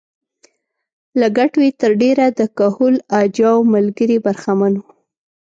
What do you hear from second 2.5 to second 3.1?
کهول